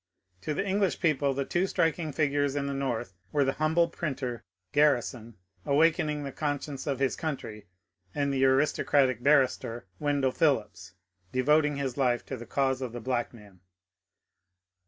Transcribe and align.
To 0.41 0.55
the 0.55 0.67
English 0.67 0.99
people 0.99 1.35
the 1.35 1.45
two 1.45 1.67
striking 1.67 2.11
figures 2.11 2.55
in 2.55 2.65
the 2.65 2.73
North 2.73 3.13
were 3.31 3.43
the 3.45 3.53
humble 3.53 3.87
printer, 3.87 4.43
Grarrison, 4.73 5.35
awakening 5.63 6.23
the 6.23 6.31
conscience 6.31 6.87
of 6.87 6.97
his 6.97 7.15
country, 7.15 7.67
and 8.15 8.33
the 8.33 8.43
aristocratic 8.45 9.21
barrister, 9.21 9.85
Wendell 9.99 10.31
Phillips, 10.31 10.93
de 11.31 11.41
voting 11.43 11.75
his 11.75 11.97
life 11.97 12.25
to 12.25 12.35
the 12.35 12.47
cause 12.47 12.81
of 12.81 12.93
the 12.93 12.99
black 12.99 13.31
man. 13.31 13.59